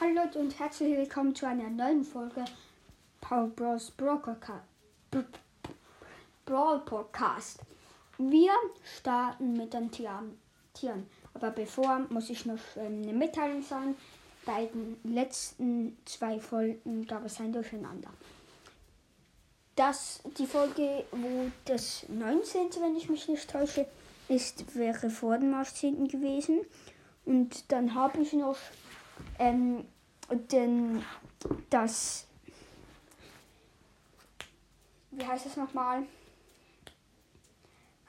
Hallo 0.00 0.14
Leute 0.14 0.38
und 0.38 0.58
herzlich 0.58 0.96
willkommen 0.96 1.34
zu 1.34 1.46
einer 1.46 1.68
neuen 1.68 2.04
Folge 2.04 2.46
Power 3.20 3.48
Bros. 3.48 3.90
Brawl 3.90 4.16
Podcast. 6.86 7.58
Wir 8.16 8.50
starten 8.98 9.52
mit 9.52 9.74
den 9.74 9.90
Tieren. 9.90 10.38
Aber 11.34 11.50
bevor 11.50 12.06
muss 12.08 12.30
ich 12.30 12.46
noch 12.46 12.56
ähm, 12.76 13.02
eine 13.02 13.12
Mitteilung 13.12 13.62
sagen. 13.62 13.94
Bei 14.46 14.64
den 14.64 14.96
letzten 15.04 15.98
zwei 16.06 16.40
Folgen 16.40 17.06
gab 17.06 17.26
es 17.26 17.38
ein 17.38 17.52
Durcheinander. 17.52 18.08
Das, 19.76 20.22
die 20.38 20.46
Folge, 20.46 21.04
wo 21.12 21.50
das 21.66 22.06
19., 22.08 22.70
wenn 22.80 22.96
ich 22.96 23.10
mich 23.10 23.28
nicht 23.28 23.50
täusche, 23.50 23.84
ist, 24.28 24.74
wäre 24.74 25.10
vor 25.10 25.36
dem 25.36 25.52
18. 25.52 26.08
gewesen. 26.08 26.60
Und 27.26 27.70
dann 27.70 27.94
habe 27.94 28.22
ich 28.22 28.32
noch 28.32 28.56
ähm, 29.38 29.84
den, 30.50 31.02
das, 31.70 32.26
wie 35.10 35.26
heißt 35.26 35.46
das 35.46 35.56
nochmal? 35.56 36.02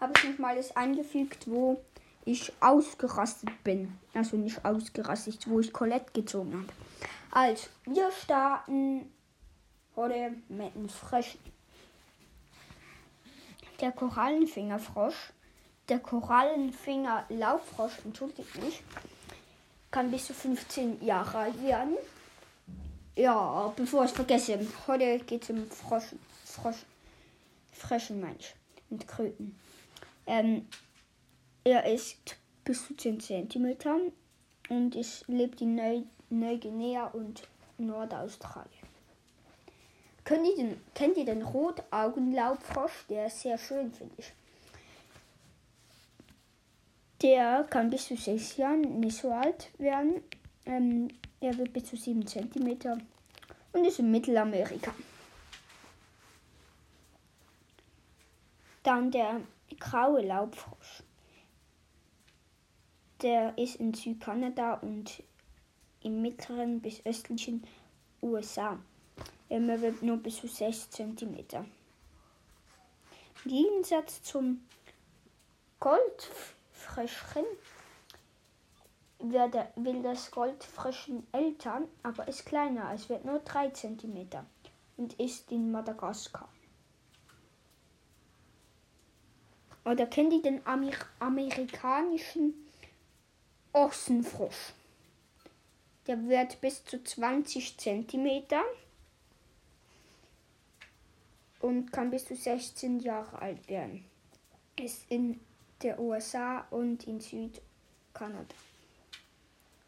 Habe 0.00 0.12
ich 0.16 0.30
nochmal 0.30 0.56
das 0.56 0.74
eingefügt, 0.76 1.50
wo 1.50 1.82
ich 2.24 2.52
ausgerastet 2.60 3.50
bin. 3.64 3.98
Also 4.14 4.36
nicht 4.36 4.64
ausgerastet, 4.64 5.48
wo 5.48 5.60
ich 5.60 5.72
Colette 5.72 6.12
gezogen 6.12 6.54
habe. 6.54 6.72
Also, 7.30 7.68
wir 7.86 8.10
starten 8.10 9.10
heute 9.96 10.34
mit 10.48 10.74
einem 10.74 10.88
Fröschen. 10.88 11.40
Der 13.80 13.92
Korallenfingerfrosch, 13.92 15.32
der 15.88 16.00
Korallenfinger-Lauffrosch, 16.00 18.04
entschuldigt 18.04 18.62
mich, 18.62 18.82
kann 19.90 20.10
bis 20.10 20.26
zu 20.26 20.34
15 20.34 21.04
Jahre 21.04 21.38
alt 21.38 21.62
werden. 21.62 21.96
Ja, 23.16 23.72
bevor 23.76 24.04
ich 24.04 24.12
vergesse, 24.12 24.58
heute 24.86 25.18
geht 25.20 25.42
es 25.42 25.50
um 25.50 25.68
Frosch, 25.70 26.14
Frosch, 26.44 26.84
Fröschen, 27.72 28.20
Mensch, 28.20 28.54
und 28.88 29.06
Kröten. 29.06 29.58
Ähm, 30.26 30.66
er 31.64 31.84
ist 31.92 32.36
bis 32.64 32.86
zu 32.86 32.96
10 32.96 33.20
cm 33.20 33.76
und 34.68 34.94
es 34.94 35.24
lebt 35.26 35.60
in 35.60 35.74
Neu 35.74 36.02
Neuguinea 36.30 37.06
und 37.06 37.48
Nordaustralien. 37.78 38.70
Kennt 40.24 40.46
ihr 40.46 40.56
den, 40.56 40.80
kennt 40.94 41.16
ihr 41.16 41.24
den 41.24 41.42
Rotaugenlaubfrosch? 41.42 43.06
Der 43.08 43.26
ist 43.26 43.40
sehr 43.40 43.58
schön, 43.58 43.92
finde 43.92 44.14
ich. 44.18 44.32
Der 47.22 47.64
kann 47.64 47.90
bis 47.90 48.06
zu 48.06 48.16
sechs 48.16 48.56
Jahren 48.56 49.00
nicht 49.00 49.18
so 49.18 49.30
alt 49.30 49.70
werden. 49.78 50.22
Ähm, 50.64 51.08
er 51.40 51.56
wird 51.58 51.72
bis 51.72 51.84
zu 51.84 51.96
sieben 51.96 52.26
Zentimeter 52.26 52.98
und 53.72 53.84
ist 53.84 53.98
in 53.98 54.10
Mittelamerika. 54.10 54.94
Dann 58.82 59.10
der 59.10 59.42
graue 59.78 60.22
Laubfrosch. 60.22 61.02
Der 63.20 63.56
ist 63.58 63.76
in 63.76 63.92
Südkanada 63.92 64.74
und 64.74 65.22
im 66.02 66.22
mittleren 66.22 66.80
bis 66.80 67.04
östlichen 67.04 67.62
USA. 68.22 68.78
Er 69.50 69.80
wird 69.82 70.00
nur 70.00 70.16
bis 70.16 70.36
zu 70.36 70.48
6 70.48 70.88
cm. 70.90 71.44
Im 73.44 73.50
Gegensatz 73.50 74.22
zum 74.22 74.64
Goldfrosch 75.80 76.59
Goldfröschchen 76.80 77.44
will 79.18 80.02
das 80.02 80.30
Goldfröschchen 80.30 81.26
älter, 81.32 81.82
aber 82.02 82.26
ist 82.26 82.46
kleiner. 82.46 82.92
Es 82.94 83.08
wird 83.08 83.24
nur 83.24 83.40
3 83.40 83.70
cm 83.70 84.28
und 84.96 85.12
ist 85.14 85.52
in 85.52 85.70
Madagaskar. 85.70 86.48
Oder 89.84 90.06
kennt 90.06 90.32
ihr 90.32 90.42
den 90.42 90.66
Amer 90.66 90.92
amerikanischen 91.18 92.54
Ochsenfrosch? 93.72 94.72
Der 96.06 96.26
wird 96.28 96.60
bis 96.60 96.84
zu 96.84 97.02
20 97.02 97.78
cm 97.78 98.44
und 101.60 101.92
kann 101.92 102.10
bis 102.10 102.24
zu 102.24 102.36
16 102.36 103.00
Jahre 103.00 103.40
alt 103.40 103.68
werden. 103.68 104.04
Ist 104.76 105.10
in 105.10 105.40
der 105.82 105.98
USA 105.98 106.66
und 106.70 107.06
in 107.06 107.20
Südkanada. 107.20 108.54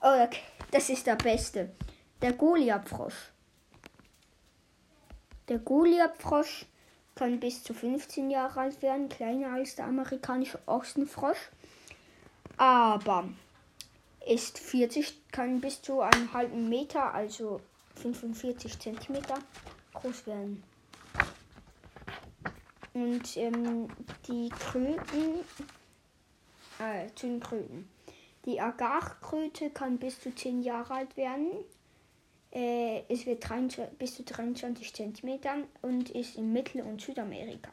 Oh, 0.00 0.22
okay. 0.22 0.42
das 0.70 0.88
ist 0.90 1.06
der 1.06 1.16
beste. 1.16 1.70
Der 2.20 2.32
Goliathfrosch. 2.32 3.32
Der 5.48 5.58
Goliathfrosch 5.58 6.66
kann 7.14 7.40
bis 7.40 7.62
zu 7.62 7.72
15 7.72 8.30
Jahre 8.30 8.60
alt 8.60 8.82
werden, 8.82 9.08
kleiner 9.08 9.52
als 9.52 9.76
der 9.76 9.86
amerikanische 9.86 10.58
Ochsenfrosch. 10.66 11.50
Aber 12.56 13.28
ist 14.26 14.58
40, 14.58 15.30
kann 15.30 15.60
bis 15.60 15.82
zu 15.82 16.00
einem 16.00 16.32
halben 16.32 16.68
Meter, 16.68 17.14
also 17.14 17.60
45 17.96 18.78
Zentimeter 18.78 19.38
groß 19.94 20.26
werden. 20.26 20.62
Und 22.92 23.36
ähm, 23.36 23.88
die 24.26 24.48
Kröten 24.48 25.44
äh, 26.78 27.08
zu 27.14 27.26
den 27.26 27.40
Kröten. 27.40 27.88
Die 28.44 28.60
Agarkröte 28.60 29.70
kann 29.70 29.98
bis 29.98 30.20
zu 30.20 30.34
10 30.34 30.62
Jahre 30.62 30.94
alt 30.94 31.16
werden. 31.16 31.50
Äh, 32.52 33.02
es 33.08 33.26
wird 33.26 33.48
23, 33.48 33.98
bis 33.98 34.14
zu 34.14 34.22
23 34.22 34.92
cm 34.94 35.40
und 35.82 36.10
ist 36.10 36.36
in 36.36 36.52
Mittel- 36.52 36.82
und 36.82 37.00
Südamerika. 37.00 37.70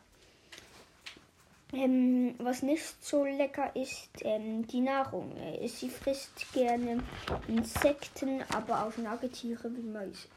Ähm, 1.74 2.36
was 2.38 2.62
nicht 2.62 2.84
so 3.04 3.26
lecker 3.26 3.76
ist, 3.76 4.10
ähm, 4.22 4.68
die 4.68 4.82
Nahrung. 4.82 5.36
Äh, 5.38 5.68
sie 5.68 5.90
frisst 5.90 6.54
gerne 6.54 7.04
Insekten, 7.48 8.44
aber 8.54 8.86
auch 8.86 8.98
Nagetiere 8.98 9.76
wie 9.76 9.82
Mäuse. 9.82 10.28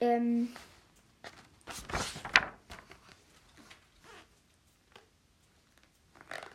Ähm, 0.00 0.52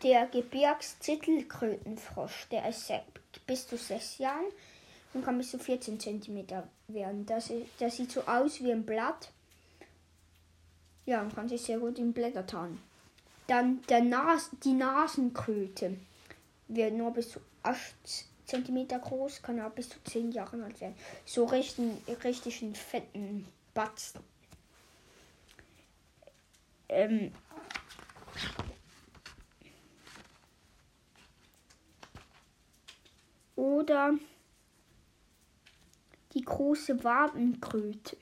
der 0.06 0.28
Gebirgszittelkrötenfrosch, 0.28 2.48
der 2.52 2.70
ist 2.70 2.94
bis 3.48 3.68
zu 3.68 3.76
sechs 3.76 4.20
Jahren 4.20 4.46
und 5.16 5.26
kann 5.26 5.40
bis 5.40 5.50
zu 5.50 5.58
14 5.58 6.00
cm 6.00 6.46
werden. 6.88 7.26
Das, 7.26 7.52
das 7.80 7.98
sieht 7.98 8.12
so 8.12 8.22
aus 8.22 8.62
wie 8.62 8.72
ein 8.72 8.86
Blatt. 8.86 9.32
Ja, 11.08 11.24
und 11.24 11.34
kann 11.34 11.50
sich 11.50 11.64
sehr 11.64 11.80
gut 11.80 11.98
in 11.98 12.14
Blätter 12.14 12.46
tarnen. 12.46 12.80
Dann 13.48 13.82
der 13.90 14.02
Nas 14.02 14.52
die 14.64 14.74
Nasenkröte 14.74 15.98
wird 16.68 16.94
nur 16.94 17.12
bis 17.12 17.32
zu 17.32 17.40
8 17.64 17.96
cm 18.46 18.88
groß, 18.88 19.42
kann 19.42 19.60
auch 19.60 19.72
bis 19.72 19.90
zu 19.90 19.98
10 20.04 20.34
Jahre 20.34 20.64
alt 20.64 20.80
werden. 20.82 20.94
So 21.26 21.46
richtig, 21.46 21.84
richtig 22.24 22.62
einen 22.62 22.76
fetten 22.76 23.48
Batzen. 23.74 24.22
Ähm, 26.90 27.32
oder 33.75 34.13
die 36.34 36.41
große 36.41 37.03
Wabenkröte. 37.03 38.18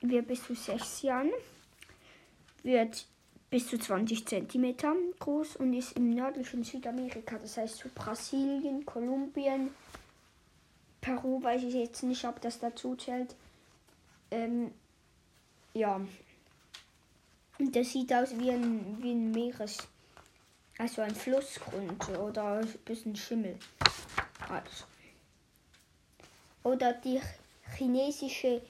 Wird 0.00 0.26
bis 0.26 0.44
zu 0.44 0.54
6 0.54 1.02
Jahren, 1.02 1.30
wird 2.62 3.06
bis 3.50 3.68
zu 3.68 3.78
20 3.78 4.26
cm 4.26 4.76
groß 5.18 5.56
und 5.56 5.74
ist 5.74 5.96
im 5.96 6.10
nördlichen 6.10 6.64
Südamerika, 6.64 7.38
das 7.38 7.56
heißt 7.56 7.76
zu 7.76 7.88
Brasilien, 7.90 8.84
Kolumbien, 8.84 9.70
Peru, 11.00 11.42
weiß 11.42 11.62
ich 11.64 11.74
jetzt 11.74 12.02
nicht, 12.02 12.24
ob 12.24 12.40
das 12.40 12.58
dazu 12.58 12.96
zählt. 12.96 13.36
Ähm, 14.30 14.72
ja. 15.74 16.00
Und 17.58 17.76
das 17.76 17.92
sieht 17.92 18.12
aus 18.12 18.36
wie 18.38 18.50
ein, 18.50 18.96
wie 19.02 19.12
ein 19.12 19.30
Meeres. 19.30 19.86
Also 20.78 21.02
ein 21.02 21.14
Flussgrund 21.14 22.08
oder 22.18 22.58
ein 22.58 22.68
bisschen 22.84 23.14
Schimmel. 23.14 23.58
Also. 24.48 24.84
Oder 26.64 26.92
die 26.94 27.20
chinesische 27.76 28.62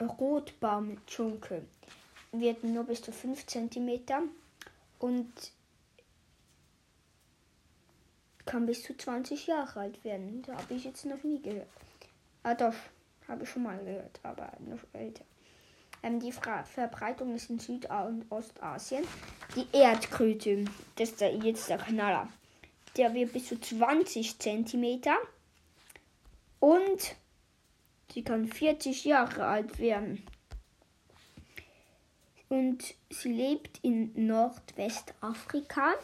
Rotbaumdschunke 0.00 1.64
wird 2.32 2.64
nur 2.64 2.84
bis 2.84 3.02
zu 3.02 3.12
5 3.12 3.46
cm 3.46 4.00
und 4.98 5.32
kann 8.44 8.66
bis 8.66 8.82
zu 8.82 8.96
20 8.96 9.46
Jahre 9.46 9.80
alt 9.80 10.04
werden. 10.04 10.42
Da 10.42 10.56
habe 10.56 10.74
ich 10.74 10.84
jetzt 10.84 11.04
noch 11.06 11.22
nie 11.22 11.40
gehört. 11.40 11.68
Ah 12.42 12.54
doch, 12.54 12.74
habe 13.28 13.44
ich 13.44 13.50
schon 13.50 13.62
mal 13.62 13.78
gehört, 13.78 14.20
aber 14.22 14.52
noch 14.60 14.80
älter. 14.92 15.24
Ähm, 16.04 16.20
die 16.20 16.32
Fra 16.32 16.62
Verbreitung 16.64 17.34
ist 17.34 17.48
in 17.48 17.58
Süd- 17.58 17.88
und 17.88 18.30
Ostasien. 18.30 19.04
Die 19.56 19.66
Erdkröte, 19.72 20.66
das 20.96 21.10
ist 21.10 21.20
der, 21.20 21.34
jetzt 21.34 21.68
der 21.70 21.78
Knaller. 21.78 22.28
Der 22.96 23.14
wird 23.14 23.32
bis 23.32 23.48
zu 23.48 23.58
20 23.58 24.38
cm 24.38 25.00
Und 26.60 27.16
sie 28.12 28.22
kann 28.22 28.46
40 28.46 29.04
Jahre 29.04 29.46
alt 29.46 29.78
werden. 29.78 30.24
Und 32.50 32.94
sie 33.10 33.32
lebt 33.32 33.78
in 33.82 34.12
Nordwestafrika, 34.26 35.94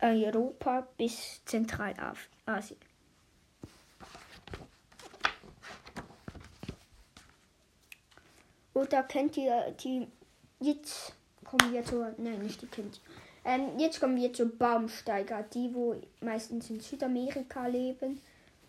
Europa 0.00 0.88
bis 0.96 1.44
Zentralasien. 1.44 2.80
Oder 8.76 9.04
kennt 9.04 9.38
ihr 9.38 9.74
die. 9.82 10.06
Jetzt 10.60 11.14
kommen 11.44 11.72
wir 11.72 11.82
zur. 11.82 12.14
Nein, 12.18 12.40
nicht 12.40 12.60
die 12.60 12.66
kennt 12.66 12.96
ihr. 12.96 13.50
Ähm, 13.50 13.78
jetzt 13.78 14.00
kommen 14.00 14.16
wir 14.16 14.34
zu 14.34 14.50
Baumsteiger, 14.50 15.44
die 15.44 15.74
wo 15.74 15.96
meistens 16.20 16.68
in 16.68 16.80
Südamerika 16.80 17.68
leben 17.68 18.20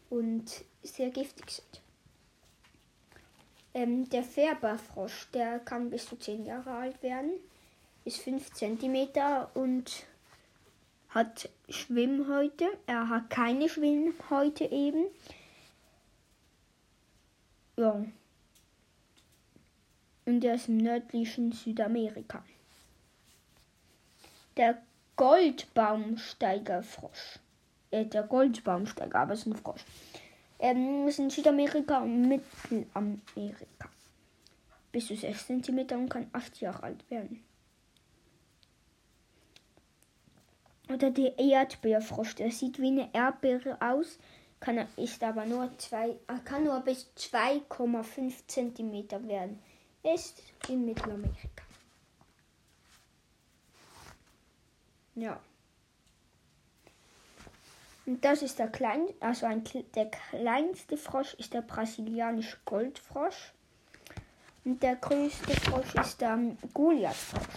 und 0.09 0.63
sehr 0.81 1.09
giftig 1.09 1.51
sind. 1.51 1.81
Ähm, 3.73 4.09
der 4.09 4.23
Färberfrosch, 4.23 5.27
der 5.33 5.59
kann 5.59 5.89
bis 5.89 6.07
zu 6.07 6.15
10 6.15 6.45
Jahre 6.45 6.71
alt 6.71 7.03
werden, 7.03 7.31
ist 8.05 8.19
5 8.19 8.53
cm 8.53 9.09
und 9.55 10.05
hat 11.09 11.49
Schwimmhäute. 11.67 12.65
Er 12.85 13.09
hat 13.09 13.29
keine 13.29 13.67
Schwimmhäute 13.67 14.63
eben. 14.63 15.03
Ja, 17.75 18.05
und 20.27 20.43
im 20.43 20.77
nördlichen 20.77 21.51
Südamerika. 21.53 22.43
Der 24.57 24.81
Goldbaumsteigerfrosch. 25.15 27.39
Äh, 27.91 28.03
der 28.05 28.23
Goldbaumsteiger, 28.23 29.17
aber 29.17 29.31
es 29.33 29.39
ist 29.39 29.47
ein 29.47 29.55
Frosch. 29.55 29.85
Ähm, 30.59 31.07
ist 31.07 31.19
in 31.19 31.29
Südamerika 31.29 31.99
und 31.99 32.27
Mittelamerika. 32.27 33.87
Bis 34.91 35.07
zu 35.07 35.15
6 35.15 35.47
cm 35.47 35.87
und 35.91 36.09
kann 36.09 36.27
8 36.33 36.59
Jahre 36.59 36.83
alt 36.83 37.09
werden. 37.09 37.41
Oder 40.93 41.09
der 41.11 41.39
Erdbeerfrosch, 41.39 42.35
der 42.35 42.51
sieht 42.51 42.79
wie 42.79 42.87
eine 42.87 43.07
Erdbeere 43.13 43.77
aus, 43.81 44.19
kann, 44.59 44.85
ist 44.97 45.23
aber 45.23 45.45
nur 45.45 45.71
zwei, 45.77 46.17
kann 46.43 46.65
nur 46.65 46.81
bis 46.81 47.09
2,5 47.15 48.45
cm 48.47 49.27
werden 49.27 49.59
ist 50.13 50.41
in 50.69 50.85
Mittelamerika. 50.85 51.63
Ja. 55.15 55.39
Und 58.05 58.23
das 58.23 58.41
ist 58.41 58.57
der 58.59 58.69
klein, 58.69 59.07
also 59.19 59.45
ein, 59.47 59.63
der 59.95 60.09
kleinste 60.09 60.95
Frosch 60.95 61.33
ist 61.35 61.53
der 61.53 61.61
brasilianische 61.61 62.57
Goldfrosch. 62.63 63.53
Und 64.63 64.81
der 64.81 64.95
größte 64.95 65.53
Frosch 65.61 65.95
ist 65.95 66.21
der 66.21 66.37
Goliathfrosch. 66.73 67.47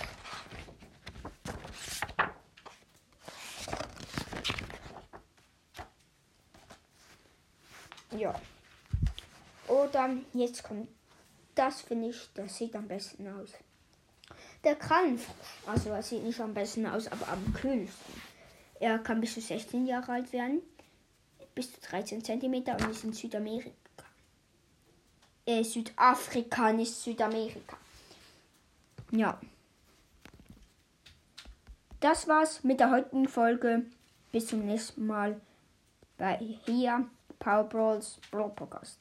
Ja. 8.17 8.35
Oder 9.69 10.11
jetzt 10.33 10.65
kommt 10.65 10.89
das 11.55 11.83
finde 11.83 12.11
ich, 12.11 12.29
das 12.35 12.57
sieht 12.57 12.75
am 12.77 12.89
besten 12.89 13.29
aus. 13.29 13.51
Der 14.65 14.77
Krallenfrosch, 14.77 15.67
also 15.67 15.91
er 15.91 16.03
sieht 16.03 16.23
nicht 16.23 16.41
am 16.41 16.55
besten 16.55 16.87
aus, 16.87 17.09
aber 17.09 17.29
am 17.29 17.53
kühlsten. 17.55 18.15
Er 18.79 18.99
kann 18.99 19.21
bis 19.21 19.35
zu 19.35 19.41
16 19.41 19.87
Jahre 19.87 20.13
alt 20.13 20.33
werden, 20.33 20.61
bis 21.55 21.73
zu 21.73 21.81
13 21.81 22.25
cm 22.25 22.55
und 22.55 22.91
ist 22.91 23.05
in 23.05 23.13
Südamerika. 23.13 23.71
Äh, 25.47 25.65
Südafrika, 25.65 26.73
nicht 26.73 26.93
Südamerika. 26.93 27.77
Ja. 29.11 29.41
Das 32.01 32.29
war's 32.29 32.63
mit 32.65 32.81
der 32.81 32.91
heutigen 32.91 33.29
Folge. 33.29 33.85
Bis 34.33 34.47
zum 34.47 34.65
nächsten 34.65 35.07
Mal 35.07 35.41
bei 36.17 36.39
hier 36.65 37.07
Power 37.39 37.65
Brawls 37.65 38.19
Brawl 38.31 38.51
Podcast. 38.51 38.99